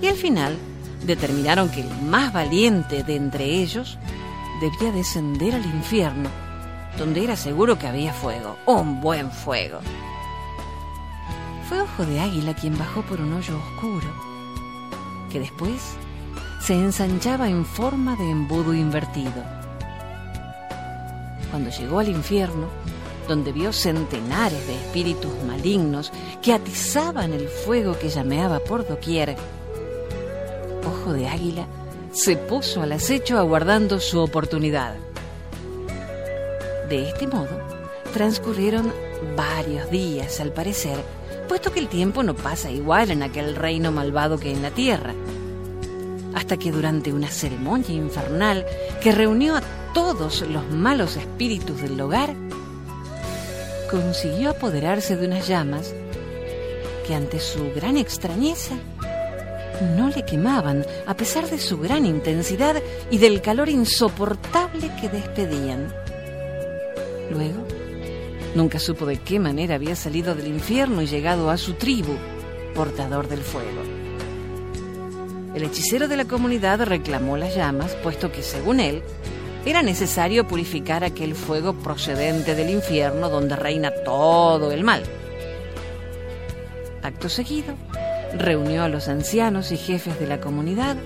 y 0.00 0.06
al 0.06 0.16
final 0.16 0.56
determinaron 1.04 1.70
que 1.70 1.80
el 1.80 2.02
más 2.02 2.32
valiente 2.32 3.02
de 3.02 3.16
entre 3.16 3.44
ellos 3.44 3.98
debía 4.60 4.92
descender 4.92 5.54
al 5.54 5.64
infierno, 5.64 6.28
donde 6.98 7.24
era 7.24 7.36
seguro 7.36 7.78
que 7.78 7.86
había 7.86 8.12
fuego, 8.12 8.56
un 8.66 9.00
buen 9.00 9.30
fuego. 9.30 9.80
Fue 11.68 11.80
Ojo 11.80 12.06
de 12.06 12.20
Águila 12.20 12.54
quien 12.54 12.78
bajó 12.78 13.02
por 13.02 13.20
un 13.20 13.32
hoyo 13.32 13.56
oscuro, 13.58 14.06
que 15.30 15.40
después 15.40 15.80
se 16.60 16.74
ensanchaba 16.74 17.48
en 17.48 17.64
forma 17.64 18.16
de 18.16 18.30
embudo 18.30 18.74
invertido. 18.74 19.44
Cuando 21.50 21.70
llegó 21.70 22.00
al 22.00 22.08
infierno, 22.08 22.66
donde 23.28 23.52
vio 23.52 23.72
centenares 23.72 24.66
de 24.66 24.74
espíritus 24.74 25.32
malignos 25.46 26.12
que 26.42 26.52
atizaban 26.52 27.32
el 27.32 27.48
fuego 27.48 27.98
que 27.98 28.08
llameaba 28.08 28.60
por 28.60 28.86
doquier, 28.86 29.36
Ojo 30.86 31.12
de 31.12 31.28
Águila 31.28 31.66
se 32.12 32.36
puso 32.36 32.82
al 32.82 32.92
acecho 32.92 33.38
aguardando 33.38 34.00
su 34.00 34.20
oportunidad. 34.20 34.94
De 36.88 37.08
este 37.08 37.26
modo, 37.26 37.60
transcurrieron 38.12 38.92
varios 39.36 39.90
días, 39.90 40.40
al 40.40 40.52
parecer, 40.52 40.96
puesto 41.48 41.72
que 41.72 41.80
el 41.80 41.88
tiempo 41.88 42.22
no 42.22 42.34
pasa 42.34 42.70
igual 42.70 43.10
en 43.10 43.22
aquel 43.22 43.56
reino 43.56 43.92
malvado 43.92 44.38
que 44.38 44.52
en 44.52 44.62
la 44.62 44.70
tierra. 44.70 45.14
Hasta 46.34 46.56
que 46.56 46.70
durante 46.70 47.12
una 47.12 47.28
ceremonia 47.28 47.94
infernal 47.94 48.64
que 49.02 49.12
reunió 49.12 49.56
a 49.56 49.62
todos 49.92 50.42
los 50.42 50.70
malos 50.70 51.16
espíritus 51.16 51.82
del 51.82 52.00
hogar, 52.00 52.34
consiguió 53.90 54.50
apoderarse 54.50 55.16
de 55.16 55.26
unas 55.26 55.48
llamas 55.48 55.94
que 57.06 57.14
ante 57.14 57.40
su 57.40 57.72
gran 57.74 57.96
extrañeza 57.96 58.74
no 59.80 60.08
le 60.08 60.24
quemaban, 60.24 60.84
a 61.06 61.16
pesar 61.16 61.48
de 61.48 61.58
su 61.58 61.78
gran 61.78 62.06
intensidad 62.06 62.82
y 63.10 63.18
del 63.18 63.40
calor 63.40 63.68
insoportable 63.68 64.90
que 65.00 65.08
despedían. 65.08 65.92
Luego, 67.30 67.66
nunca 68.54 68.78
supo 68.78 69.06
de 69.06 69.18
qué 69.18 69.38
manera 69.38 69.74
había 69.74 69.96
salido 69.96 70.34
del 70.34 70.48
infierno 70.48 71.02
y 71.02 71.06
llegado 71.06 71.50
a 71.50 71.56
su 71.56 71.74
tribu, 71.74 72.16
portador 72.74 73.28
del 73.28 73.40
fuego. 73.40 73.82
El 75.54 75.62
hechicero 75.62 76.06
de 76.06 76.18
la 76.18 76.26
comunidad 76.26 76.82
reclamó 76.82 77.36
las 77.36 77.54
llamas, 77.56 77.94
puesto 78.02 78.30
que, 78.30 78.42
según 78.42 78.78
él, 78.78 79.02
era 79.64 79.82
necesario 79.82 80.46
purificar 80.46 81.02
aquel 81.02 81.34
fuego 81.34 81.72
procedente 81.74 82.54
del 82.54 82.70
infierno 82.70 83.30
donde 83.30 83.56
reina 83.56 83.90
todo 84.04 84.70
el 84.70 84.84
mal. 84.84 85.02
Acto 87.02 87.28
seguido, 87.28 87.74
reunió 88.38 88.84
a 88.84 88.88
los 88.88 89.08
ancianos 89.08 89.72
y 89.72 89.76
jefes 89.76 90.18
de 90.18 90.26
la 90.26 90.40
comunidad 90.40 90.96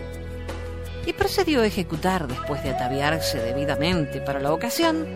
y 1.06 1.12
procedió 1.12 1.62
a 1.62 1.66
ejecutar, 1.66 2.28
después 2.28 2.62
de 2.62 2.70
ataviarse 2.70 3.38
debidamente 3.38 4.20
para 4.20 4.40
la 4.40 4.52
ocasión, 4.52 5.06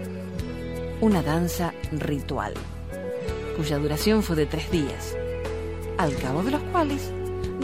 una 1.01 1.23
danza 1.23 1.75
ritual, 1.93 2.55
cuya 3.57 3.79
duración 3.79 4.23
fue 4.23 4.37
de 4.37 4.47
tres 4.47 4.71
días, 4.71 5.15
al 5.99 6.17
cabo 6.17 6.43
de 6.43 6.53
los 6.53 6.63
cuales 6.65 7.11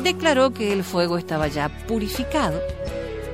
declaró 0.02 0.52
que 0.52 0.72
el 0.72 0.84
fuego 0.84 1.18
estaba 1.18 1.48
ya 1.48 1.68
purificado, 1.86 2.60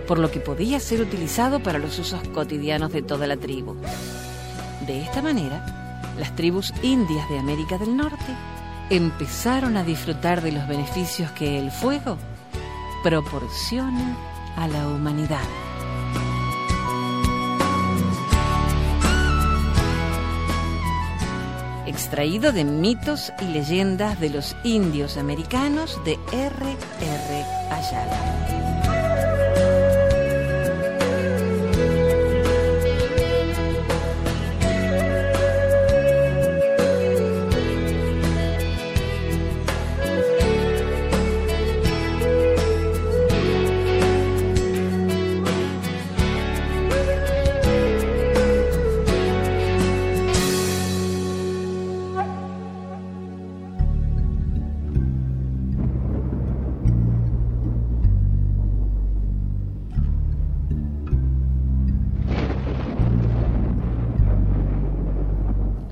por 0.07 0.19
lo 0.19 0.31
que 0.31 0.41
podía 0.41 0.79
ser 0.79 1.01
utilizado 1.01 1.61
para 1.61 1.79
los 1.79 1.99
usos 1.99 2.23
cotidianos 2.29 2.93
de 2.93 3.03
toda 3.03 3.27
la 3.27 3.37
tribu. 3.37 3.77
De 4.87 5.03
esta 5.03 5.21
manera, 5.21 6.05
las 6.19 6.35
tribus 6.37 6.73
indias 6.83 7.29
de 7.29 7.39
América 7.39 7.77
del 7.77 7.97
Norte 7.97 8.56
empezaron 8.91 9.77
a 9.77 9.85
disfrutar 9.85 10.43
de 10.43 10.53
los 10.53 10.67
beneficios 10.69 11.31
que 11.33 11.59
el 11.59 11.71
fuego 11.71 12.19
proporciona 13.03 14.17
a 14.57 14.69
la 14.69 14.89
humanidad. 14.89 15.45
extraído 21.87 22.53
de 22.53 22.65
mitos 22.65 23.33
y 23.41 23.47
leyendas 23.47 24.21
de 24.21 24.29
los 24.29 24.55
indios 24.65 25.17
americanos 25.17 25.99
de 26.05 26.19
R. 26.31 26.77
R. 27.01 27.45
Ayala. 27.71 28.66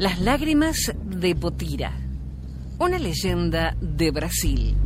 Las 0.05 0.21
lágrimas 0.21 0.93
de 1.03 1.35
Potira, 1.35 1.91
una 2.79 2.99
leyenda 2.99 3.75
de 3.81 4.11
Brasil. 4.11 4.77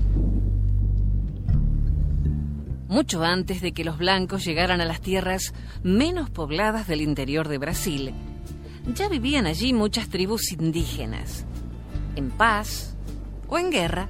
Mucho 2.87 3.25
antes 3.25 3.61
de 3.61 3.73
que 3.73 3.83
los 3.83 3.99
blancos 3.99 4.45
llegaran 4.45 4.81
a 4.81 4.85
las 4.85 5.01
tierras 5.01 5.55
menos 5.83 6.31
pobladas 6.31 6.87
del 6.87 7.01
interior 7.01 7.49
de 7.49 7.59
Brasil, 7.59 8.15
ya 8.95 9.09
vivían 9.09 9.47
allí 9.47 9.73
muchas 9.73 10.09
tribus 10.09 10.53
indígenas, 10.53 11.45
en 12.15 12.31
paz 12.31 12.97
o 13.49 13.59
en 13.59 13.73
guerra, 13.73 14.09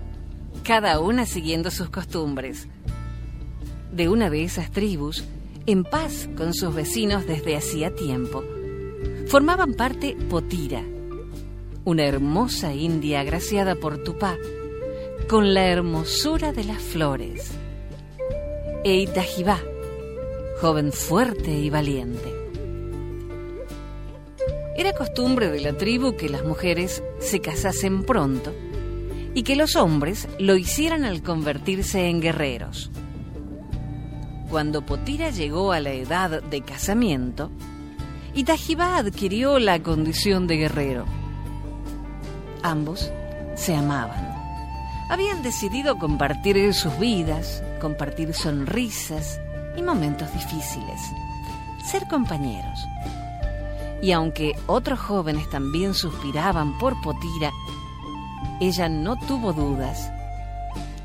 cada 0.63 1.01
una 1.01 1.25
siguiendo 1.25 1.71
sus 1.71 1.89
costumbres. 1.89 2.69
De 3.91 4.11
una 4.11 4.29
de 4.29 4.45
esas 4.45 4.71
tribus, 4.71 5.25
en 5.65 5.85
paz 5.85 6.29
con 6.37 6.53
sus 6.53 6.75
vecinos 6.75 7.27
desde 7.27 7.57
hacía 7.57 7.95
tiempo, 7.95 8.45
formaban 9.27 9.73
parte 9.73 10.15
Potira, 10.29 10.83
una 11.89 12.05
hermosa 12.05 12.75
india 12.75 13.21
agraciada 13.21 13.75
por 13.75 14.05
Tupá, 14.05 14.37
con 15.27 15.55
la 15.55 15.69
hermosura 15.69 16.53
de 16.53 16.65
las 16.65 16.83
flores, 16.83 17.51
e 18.85 18.97
Itajibá, 18.97 19.59
joven 20.61 20.93
fuerte 20.93 21.51
y 21.51 21.71
valiente. 21.71 22.31
Era 24.77 24.93
costumbre 24.93 25.49
de 25.49 25.63
la 25.63 25.79
tribu 25.79 26.15
que 26.15 26.29
las 26.29 26.45
mujeres 26.45 27.03
se 27.21 27.41
casasen 27.41 28.03
pronto 28.03 28.53
y 29.33 29.43
que 29.43 29.57
los 29.57 29.75
hombres 29.75 30.29
lo 30.39 30.59
hicieran 30.59 31.07
al 31.07 31.23
convertirse 31.23 32.11
en 32.11 32.21
guerreros. 32.21 32.91
Cuando 34.51 34.85
Potira 34.85 35.31
llegó 35.31 35.73
a 35.73 35.81
la 35.81 35.93
edad 35.93 36.43
de 36.43 36.61
casamiento, 36.61 37.51
Itajibá 38.35 38.99
adquirió 38.99 39.59
la 39.59 39.83
condición 39.83 40.47
de 40.47 40.59
guerrero 40.59 41.18
Ambos 42.63 43.11
se 43.55 43.75
amaban. 43.75 44.35
Habían 45.09 45.43
decidido 45.43 45.99
compartir 45.99 46.75
sus 46.75 46.99
vidas, 46.99 47.63
compartir 47.81 48.35
sonrisas 48.35 49.41
y 49.77 49.83
momentos 49.83 50.33
difíciles, 50.33 51.01
ser 51.85 52.07
compañeros. 52.09 52.79
Y 54.03 54.13
aunque 54.13 54.55
otros 54.67 54.99
jóvenes 55.01 55.49
también 55.51 55.95
suspiraban 55.95 56.79
por 56.79 57.01
Potira, 57.01 57.53
ella 58.61 58.89
no 58.89 59.17
tuvo 59.17 59.53
dudas 59.53 60.11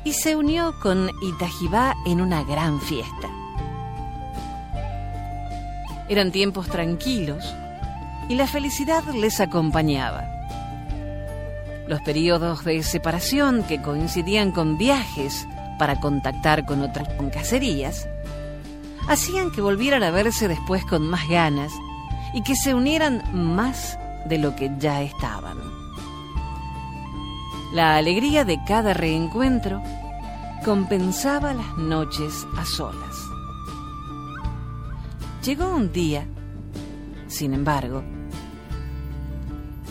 y 0.04 0.12
se 0.12 0.36
unió 0.36 0.74
con 0.80 1.10
Itajibá 1.22 1.94
en 2.04 2.20
una 2.20 2.44
gran 2.44 2.80
fiesta. 2.80 3.30
Eran 6.08 6.30
tiempos 6.30 6.68
tranquilos 6.68 7.54
y 8.28 8.34
la 8.34 8.46
felicidad 8.46 9.02
les 9.14 9.40
acompañaba. 9.40 10.33
Los 11.86 12.00
periodos 12.00 12.64
de 12.64 12.82
separación 12.82 13.62
que 13.64 13.82
coincidían 13.82 14.52
con 14.52 14.78
viajes 14.78 15.46
para 15.78 16.00
contactar 16.00 16.64
con 16.64 16.80
otras 16.82 17.08
cacerías 17.32 18.08
hacían 19.08 19.50
que 19.50 19.60
volvieran 19.60 20.02
a 20.02 20.10
verse 20.10 20.48
después 20.48 20.84
con 20.86 21.06
más 21.06 21.28
ganas 21.28 21.72
y 22.32 22.42
que 22.42 22.56
se 22.56 22.74
unieran 22.74 23.22
más 23.32 23.98
de 24.26 24.38
lo 24.38 24.56
que 24.56 24.70
ya 24.78 25.02
estaban. 25.02 25.58
La 27.74 27.96
alegría 27.96 28.44
de 28.44 28.58
cada 28.64 28.94
reencuentro 28.94 29.82
compensaba 30.64 31.52
las 31.52 31.76
noches 31.76 32.46
a 32.56 32.64
solas. 32.64 33.16
Llegó 35.42 35.74
un 35.74 35.92
día, 35.92 36.26
sin 37.26 37.52
embargo, 37.52 38.02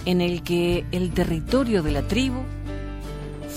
en 0.06 0.22
el 0.22 0.44
que 0.44 0.86
el 0.92 1.12
territorio 1.12 1.84
de 1.84 1.92
la 1.92 2.02
tribu 2.04 2.42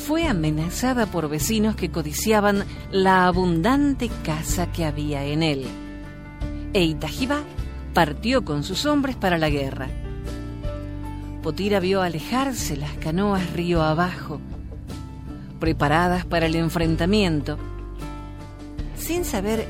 fue 0.07 0.27
amenazada 0.27 1.07
por 1.07 1.29
vecinos 1.29 1.75
que 1.75 1.91
codiciaban 1.91 2.65
la 2.93 3.27
abundante 3.27 4.09
casa 4.25 4.71
que 4.71 4.85
había 4.85 5.25
en 5.25 5.43
él. 5.43 5.67
E 6.73 6.85
Itajibá 6.85 7.43
partió 7.93 8.45
con 8.45 8.63
sus 8.63 8.87
hombres 8.87 9.17
para 9.17 9.37
la 9.39 9.51
guerra. 9.51 9.89
Potira 11.43 11.81
vio 11.81 12.03
alejarse 12.03 12.77
las 12.77 12.93
canoas 12.99 13.53
río 13.53 13.83
abajo, 13.83 14.41
preparadas 15.59 16.25
para 16.25 16.47
el 16.47 16.55
enfrentamiento, 16.55 17.59
sin 18.97 19.25
saber 19.25 19.67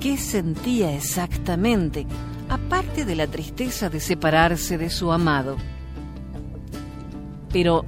qué 0.00 0.16
sentía 0.16 0.94
exactamente, 0.96 2.06
aparte 2.48 3.04
de 3.04 3.14
la 3.14 3.26
tristeza 3.26 3.88
de 3.88 4.00
separarse 4.00 4.78
de 4.78 4.90
su 4.90 5.12
amado 5.12 5.56
pero 7.54 7.84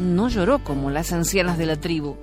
no 0.00 0.28
lloró 0.28 0.62
como 0.62 0.90
las 0.90 1.12
ancianas 1.12 1.58
de 1.58 1.66
la 1.66 1.74
tribu, 1.74 2.14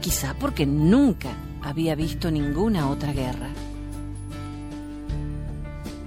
quizá 0.00 0.34
porque 0.34 0.66
nunca 0.66 1.28
había 1.62 1.94
visto 1.94 2.28
ninguna 2.28 2.90
otra 2.90 3.12
guerra. 3.12 3.50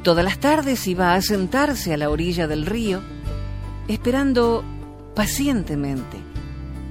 Todas 0.04 0.26
las 0.26 0.38
tardes 0.38 0.86
iba 0.86 1.14
a 1.14 1.22
sentarse 1.22 1.94
a 1.94 1.98
la 1.98 2.10
orilla 2.10 2.46
del 2.46 2.66
río, 2.66 3.00
esperando 3.88 4.66
pacientemente, 5.16 6.18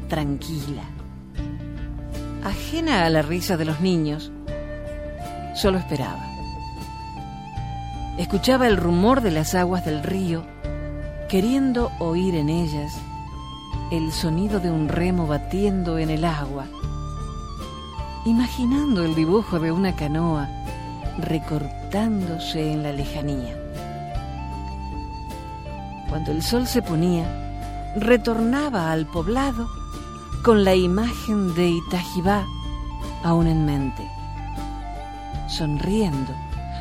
tranquila, 0.09 0.85
ajena 2.43 3.05
a 3.05 3.11
la 3.11 3.21
risa 3.21 3.59
de 3.59 3.67
los 3.67 3.83
niños, 3.83 4.33
solo 5.55 5.77
esperaba. 5.77 6.25
Escuchaba 8.17 8.67
el 8.67 8.79
rumor 8.79 9.21
de 9.21 9.33
las 9.33 9.55
aguas 9.55 9.85
del 9.85 10.03
río, 10.03 10.47
queriendo 11.29 11.93
oír 11.99 12.35
en 12.35 12.49
ellas 12.49 12.97
el 13.91 14.13
sonido 14.13 14.61
de 14.61 14.71
un 14.71 14.89
remo 14.89 15.27
batiendo 15.27 15.99
en 15.99 16.09
el 16.09 16.25
agua, 16.25 16.67
imaginando 18.25 19.05
el 19.05 19.15
dibujo 19.15 19.59
de 19.59 19.71
una 19.71 19.95
canoa 19.95 20.49
recortándose 21.19 22.73
en 22.73 22.83
la 22.83 22.93
lejanía. 22.93 23.57
Cuando 26.09 26.33
el 26.33 26.43
sol 26.43 26.67
se 26.67 26.81
ponía, 26.81 27.27
retornaba 27.97 28.91
al 28.91 29.07
poblado 29.07 29.69
con 30.43 30.65
la 30.65 30.75
imagen 30.75 31.55
de 31.55 31.69
Itajibá 31.69 32.47
aún 33.23 33.47
en 33.49 33.67
mente, 33.67 34.09
sonriendo, 35.47 36.33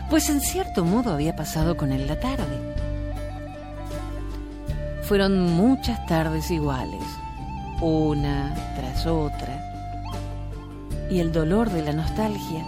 pues 0.10 0.30
en 0.30 0.40
cierto 0.40 0.86
modo 0.86 1.12
había 1.12 1.36
pasado 1.36 1.76
con 1.76 1.92
él 1.92 2.08
la 2.08 2.18
tarde. 2.18 2.67
Fueron 5.08 5.54
muchas 5.54 6.06
tardes 6.06 6.52
iguales, 6.52 7.02
una 7.80 8.54
tras 8.76 9.06
otra, 9.06 9.64
y 11.10 11.20
el 11.20 11.32
dolor 11.32 11.70
de 11.70 11.82
la 11.82 11.94
nostalgia 11.94 12.66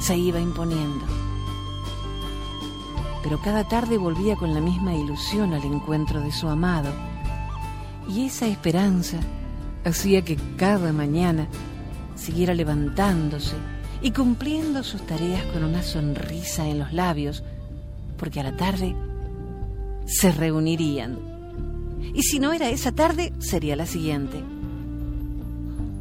se 0.00 0.16
iba 0.16 0.38
imponiendo. 0.38 1.04
Pero 3.24 3.40
cada 3.40 3.66
tarde 3.66 3.98
volvía 3.98 4.36
con 4.36 4.54
la 4.54 4.60
misma 4.60 4.94
ilusión 4.94 5.54
al 5.54 5.64
encuentro 5.64 6.20
de 6.20 6.30
su 6.30 6.48
amado, 6.48 6.92
y 8.08 8.26
esa 8.26 8.46
esperanza 8.46 9.16
hacía 9.84 10.22
que 10.22 10.36
cada 10.56 10.92
mañana 10.92 11.48
siguiera 12.14 12.54
levantándose 12.54 13.56
y 14.02 14.12
cumpliendo 14.12 14.84
sus 14.84 15.04
tareas 15.04 15.42
con 15.46 15.64
una 15.64 15.82
sonrisa 15.82 16.68
en 16.68 16.78
los 16.78 16.92
labios, 16.92 17.42
porque 18.16 18.38
a 18.38 18.44
la 18.44 18.56
tarde 18.56 18.94
se 20.06 20.32
reunirían. 20.32 21.18
Y 22.14 22.22
si 22.22 22.38
no 22.38 22.52
era 22.52 22.68
esa 22.70 22.92
tarde, 22.92 23.32
sería 23.38 23.76
la 23.76 23.86
siguiente. 23.86 24.42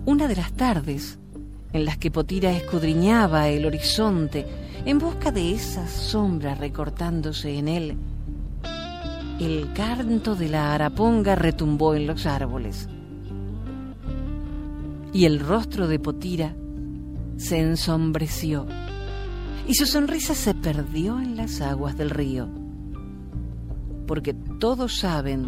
Una 0.06 0.28
de 0.28 0.36
las 0.36 0.52
tardes 0.54 1.20
en 1.74 1.86
las 1.86 1.98
que 1.98 2.12
Potira 2.12 2.52
escudriñaba 2.52 3.48
el 3.50 3.66
horizonte 3.66 4.46
en 4.86 4.98
busca 4.98 5.32
de 5.32 5.54
esas 5.54 5.90
sombras 5.90 6.58
recortándose 6.58 7.58
en 7.58 7.68
él, 7.68 7.98
el 9.40 9.74
canto 9.74 10.36
de 10.36 10.50
la 10.50 10.74
araponga 10.74 11.36
retumbó 11.36 11.96
en 11.96 12.08
los 12.08 12.26
árboles. 12.26 12.88
Y 15.14 15.26
el 15.26 15.40
rostro 15.40 15.88
de 15.88 16.00
Potira 16.00 16.56
se 17.38 17.60
ensombreció 17.60 18.68
y 19.68 19.74
su 19.74 19.86
sonrisa 19.86 20.36
se 20.36 20.54
perdió 20.54 21.20
en 21.20 21.38
las 21.38 21.62
aguas 21.62 21.98
del 21.98 22.10
río. 22.10 22.61
Porque 24.12 24.34
todos 24.34 24.98
saben 24.98 25.48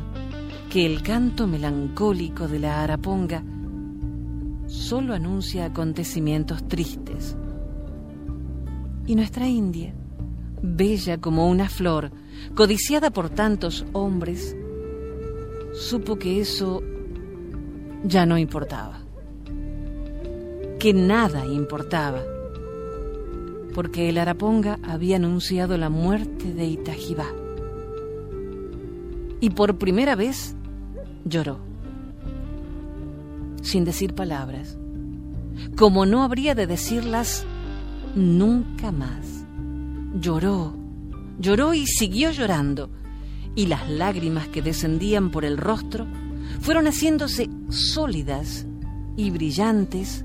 que 0.69 0.86
el 0.86 1.04
canto 1.04 1.47
melancólico 1.47 2.47
de 2.47 2.60
la 2.60 2.82
araponga 2.82 3.43
solo 4.67 5.13
anuncia 5.13 5.65
acontecimientos 5.65 6.65
tristes. 6.69 7.36
Y 9.06 9.15
nuestra 9.15 9.49
India, 9.49 9.93
bella 10.62 11.17
como 11.17 11.49
una 11.49 11.67
flor, 11.67 12.12
codiciada 12.56 13.12
por 13.12 13.30
tantos 13.30 13.86
hombres, 13.91 14.56
supo 15.73 16.15
que 16.15 16.39
eso 16.39 16.82
ya 18.06 18.26
no 18.26 18.38
importaba, 18.38 19.02
que 20.80 20.93
nada 20.93 21.45
importaba, 21.45 22.21
porque 23.73 24.08
el 24.08 24.17
Araponga 24.17 24.80
había 24.84 25.17
anunciado 25.17 25.78
la 25.78 25.89
muerte 25.89 26.54
de 26.54 26.63
Itajibá. 26.63 27.42
Y 29.43 29.49
por 29.49 29.77
primera 29.77 30.15
vez 30.15 30.56
lloró, 31.25 31.60
sin 33.62 33.84
decir 33.84 34.15
palabras, 34.15 34.77
como 35.75 36.06
no 36.06 36.23
habría 36.23 36.56
de 36.56 36.65
decirlas 36.65 37.45
nunca 38.15 38.93
más. 38.93 39.45
Lloró, 40.17 40.77
lloró 41.39 41.73
y 41.73 41.86
siguió 41.86 42.32
llorando, 42.32 42.89
y 43.53 43.65
las 43.65 43.89
lágrimas 43.89 44.47
que 44.47 44.62
descendían 44.62 45.29
por 45.29 45.43
el 45.43 45.58
rostro 45.58 46.08
fueron 46.62 46.86
haciéndose 46.86 47.49
sólidas 47.67 48.65
y 49.17 49.29
brillantes 49.29 50.23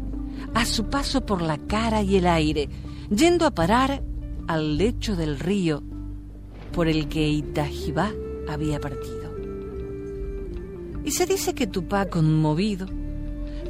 a 0.55 0.65
su 0.65 0.91
paso 0.91 1.27
por 1.27 1.43
la 1.43 1.59
cara 1.59 2.05
y 2.05 2.19
el 2.19 2.27
aire, 2.29 2.69
yendo 3.11 3.47
a 3.47 3.51
parar 3.51 4.01
al 4.47 4.77
lecho 4.77 5.17
del 5.17 5.41
río 5.41 5.83
por 6.71 6.87
el 6.87 7.09
que 7.09 7.29
Itajibá 7.29 8.13
había 8.49 8.81
partido. 8.81 9.33
Y 11.05 11.11
se 11.13 11.27
dice 11.27 11.55
que 11.55 11.67
Tupá, 11.67 12.07
conmovido, 12.07 12.87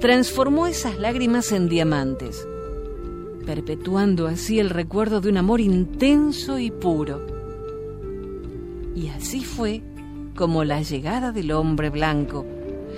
transformó 0.00 0.66
esas 0.66 0.98
lágrimas 0.98 1.52
en 1.52 1.68
diamantes, 1.68 2.46
perpetuando 3.46 4.26
así 4.26 4.58
el 4.58 4.70
recuerdo 4.70 5.20
de 5.20 5.28
un 5.28 5.36
amor 5.36 5.60
intenso 5.60 6.58
y 6.58 6.70
puro. 6.70 7.26
Y 8.94 9.08
así 9.08 9.44
fue 9.44 9.82
como 10.34 10.64
la 10.64 10.82
llegada 10.82 11.32
del 11.32 11.52
hombre 11.52 11.90
blanco 11.90 12.44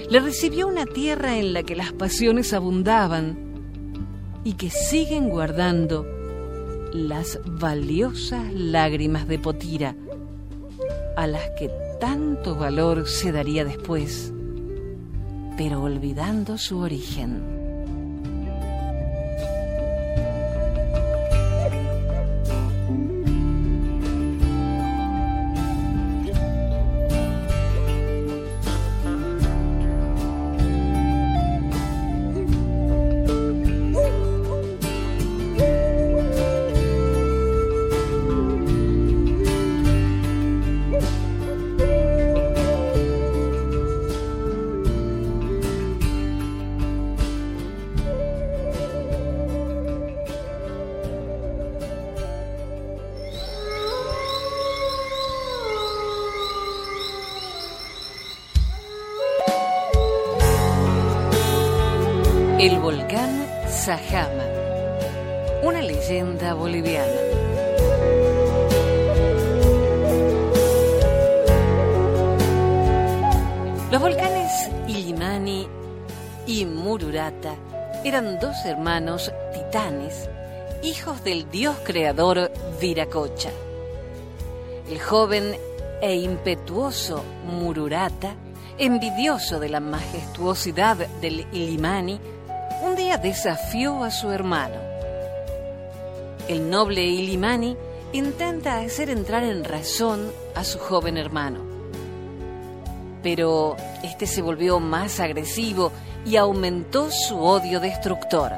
le 0.09 0.21
recibió 0.21 0.67
una 0.67 0.87
tierra 0.87 1.39
en 1.39 1.53
la 1.53 1.63
que 1.63 1.77
las 1.77 1.93
pasiones 1.93 2.53
abundaban 2.53 3.39
y 4.45 4.55
que 4.55 4.71
siguen 4.71 5.29
guardando 5.29 6.07
las 6.93 7.39
valiosas 7.45 8.53
lágrimas 8.53 9.29
de 9.29 9.39
Potira, 9.39 9.95
a 11.21 11.27
las 11.27 11.51
que 11.51 11.71
tanto 12.01 12.55
valor 12.57 13.07
se 13.07 13.31
daría 13.31 13.63
después, 13.63 14.33
pero 15.59 15.83
olvidando 15.83 16.57
su 16.57 16.79
origen. 16.79 17.60
El 62.61 62.79
volcán 62.79 63.47
Sajama, 63.71 64.45
una 65.63 65.81
leyenda 65.81 66.53
boliviana. 66.53 67.07
Los 73.91 74.03
volcanes 74.03 74.71
Illimani 74.89 75.67
y 76.47 76.67
Mururata 76.67 77.55
eran 78.05 78.39
dos 78.39 78.55
hermanos 78.67 79.33
titanes, 79.55 80.29
hijos 80.83 81.25
del 81.25 81.51
dios 81.51 81.79
creador 81.83 82.53
Viracocha. 82.79 83.53
El 84.87 85.01
joven 85.01 85.57
e 86.03 86.15
impetuoso 86.15 87.25
Mururata, 87.47 88.35
envidioso 88.77 89.59
de 89.61 89.71
la 89.71 89.81
majestuosidad 89.81 90.99
del 91.23 91.47
Illimani, 91.53 92.21
un 92.83 92.97
día 92.97 93.19
desafió 93.19 94.03
a 94.03 94.11
su 94.11 94.31
hermano. 94.31 94.77
El 96.49 96.71
noble 96.71 97.05
Ilimani 97.05 97.77
intenta 98.13 98.79
hacer 98.81 99.11
entrar 99.11 99.45
en 99.45 99.65
razón 99.65 100.33
a 100.55 100.65
su 100.65 100.79
joven 100.79 101.17
hermano. 101.17 101.61
Pero 103.23 103.77
este 104.03 104.27
se 104.27 104.41
volvió 104.43 104.81
más 104.81 105.21
agresivo 105.21 105.93
y 106.25 106.37
aumentó 106.37 107.11
su 107.11 107.39
odio 107.39 107.81
destructor. 107.81 108.53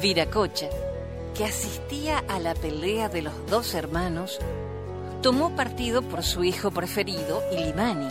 Viracocha, 0.00 0.68
que 1.34 1.44
asistía 1.44 2.24
a 2.28 2.38
la 2.38 2.54
pelea 2.54 3.08
de 3.08 3.22
los 3.22 3.34
dos 3.48 3.74
hermanos, 3.74 4.38
tomó 5.22 5.54
partido 5.56 6.02
por 6.02 6.22
su 6.22 6.44
hijo 6.44 6.70
preferido, 6.70 7.42
Ilimani 7.52 8.08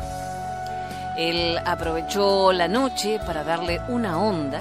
él 1.18 1.60
aprovechó 1.66 2.54
la 2.54 2.68
noche 2.68 3.20
para 3.26 3.44
darle 3.44 3.82
una 3.90 4.20
onda 4.20 4.60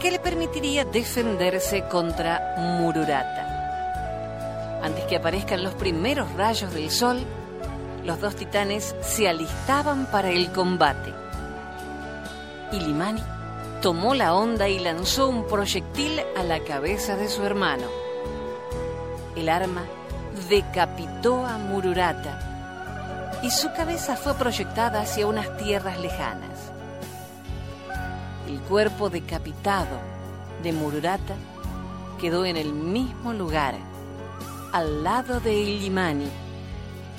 que 0.00 0.10
le 0.10 0.18
permitiría 0.18 0.84
defenderse 0.84 1.84
contra 1.84 2.54
Mururata. 2.58 4.80
Antes 4.82 5.04
que 5.04 5.16
aparezcan 5.16 5.62
los 5.62 5.74
primeros 5.74 6.32
rayos 6.34 6.72
del 6.74 6.90
sol, 6.90 7.24
los 8.04 8.20
dos 8.20 8.36
titanes 8.36 8.94
se 9.00 9.28
alistaban 9.28 10.06
para 10.06 10.30
el 10.30 10.50
combate. 10.52 11.12
Ilimani 12.72 13.22
tomó 13.80 14.14
la 14.14 14.34
onda 14.34 14.68
y 14.68 14.78
lanzó 14.78 15.28
un 15.28 15.46
proyectil 15.46 16.20
a 16.36 16.42
la 16.42 16.60
cabeza 16.60 17.16
de 17.16 17.28
su 17.28 17.44
hermano. 17.44 17.86
El 19.36 19.48
arma 19.48 19.84
decapitó 20.48 21.46
a 21.46 21.58
Mururata 21.58 22.53
y 23.44 23.50
su 23.50 23.70
cabeza 23.74 24.16
fue 24.16 24.32
proyectada 24.34 25.02
hacia 25.02 25.26
unas 25.26 25.54
tierras 25.58 26.00
lejanas. 26.00 26.72
El 28.48 28.58
cuerpo 28.60 29.10
decapitado 29.10 29.98
de 30.62 30.72
Mururata 30.72 31.34
quedó 32.18 32.46
en 32.46 32.56
el 32.56 32.72
mismo 32.72 33.34
lugar, 33.34 33.74
al 34.72 35.04
lado 35.04 35.40
de 35.40 35.52
Illimani, 35.52 36.28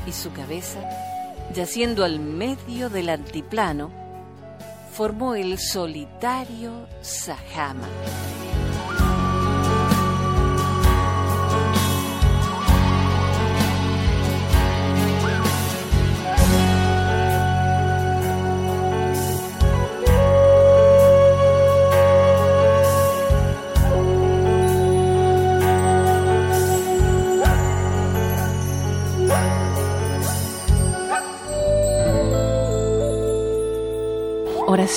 y 0.08 0.12
su 0.12 0.34
cabeza, 0.34 0.80
yaciendo 1.54 2.04
al 2.04 2.20
medio 2.20 2.90
del 2.90 3.10
altiplano, 3.10 3.92
formó 4.94 5.36
el 5.36 5.60
solitario 5.60 6.88
Sahama. 7.02 7.88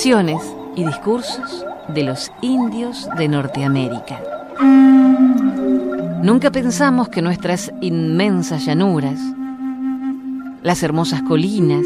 Y 0.05 0.85
discursos 0.85 1.65
de 1.89 2.03
los 2.03 2.31
indios 2.41 3.09
de 3.17 3.27
Norteamérica. 3.27 4.21
Nunca 6.23 6.51
pensamos 6.51 7.09
que 7.09 7.21
nuestras 7.21 7.73
inmensas 7.81 8.65
llanuras 8.65 9.19
las 10.63 10.83
hermosas 10.83 11.21
colinas 11.23 11.85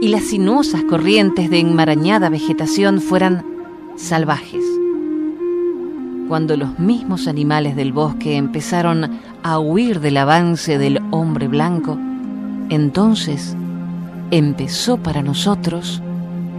y 0.00 0.08
las 0.08 0.26
sinuosas 0.26 0.84
corrientes 0.84 1.50
de 1.50 1.58
enmarañada 1.58 2.28
vegetación 2.28 3.00
fueran 3.00 3.44
salvajes. 3.96 4.64
Cuando 6.28 6.56
los 6.56 6.78
mismos 6.78 7.26
animales 7.26 7.74
del 7.74 7.92
bosque 7.92 8.36
empezaron 8.36 9.18
a 9.42 9.58
huir 9.58 9.98
del 9.98 10.18
avance 10.18 10.78
del 10.78 11.00
hombre 11.10 11.48
blanco, 11.48 11.98
entonces 12.68 13.56
empezó 14.30 14.98
para 14.98 15.22
nosotros 15.22 16.00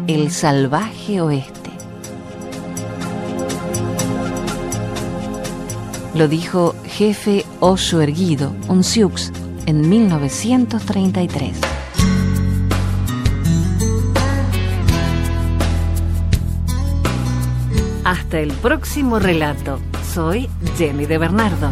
el 0.07 0.31
salvaje 0.31 1.21
oeste. 1.21 1.69
Lo 6.13 6.27
dijo 6.27 6.75
jefe 6.85 7.45
Oso 7.59 8.01
Erguido, 8.01 8.53
un 8.67 8.83
Sioux, 8.83 9.31
en 9.65 9.87
1933. 9.87 11.57
Hasta 18.03 18.39
el 18.39 18.51
próximo 18.53 19.19
relato. 19.19 19.79
Soy 20.13 20.49
Jenny 20.77 21.05
de 21.05 21.17
Bernardo. 21.17 21.71